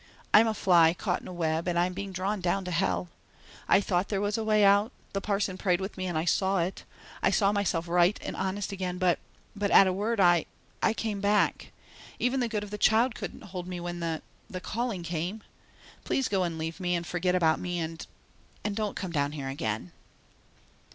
I'm 0.33 0.47
a 0.47 0.55
fly 0.55 0.95
caught 0.95 1.21
in 1.21 1.27
a 1.27 1.31
web 1.31 1.67
and 1.67 1.77
I'm 1.77 1.93
being 1.93 2.11
drawn 2.11 2.41
down 2.41 2.65
to 2.65 2.71
hell. 2.71 3.09
I 3.67 3.79
thought 3.79 4.09
there 4.09 4.19
was 4.19 4.35
a 4.35 4.43
way 4.43 4.63
out; 4.65 4.91
the 5.13 5.21
parson 5.21 5.59
prayed 5.59 5.79
with 5.79 5.95
me 5.95 6.07
and 6.07 6.17
I 6.17 6.25
saw 6.25 6.57
it. 6.57 6.85
I 7.21 7.29
saw 7.29 7.51
myself 7.51 7.87
right 7.87 8.19
and 8.23 8.35
honest 8.35 8.71
again, 8.71 8.97
but 8.97 9.19
but 9.55 9.69
at 9.69 9.85
a 9.85 9.93
word 9.93 10.19
I 10.19 10.47
I 10.81 10.93
came 10.95 11.21
back. 11.21 11.71
Even 12.17 12.39
the 12.39 12.47
good 12.49 12.63
of 12.63 12.71
the 12.71 12.79
child 12.79 13.13
couldn't 13.13 13.43
hold 13.43 13.67
me 13.67 13.79
when 13.79 13.99
the 13.99 14.23
the 14.49 14.59
calling 14.59 15.03
came. 15.03 15.43
Please 16.03 16.27
go 16.27 16.41
and 16.41 16.57
leave 16.57 16.79
me, 16.79 16.95
and 16.95 17.05
forget 17.05 17.35
about 17.35 17.59
me 17.59 17.77
and 17.77 18.07
and 18.63 18.75
don't 18.75 18.95
come 18.95 19.11
down 19.11 19.33
here 19.33 19.49
again." 19.49 19.91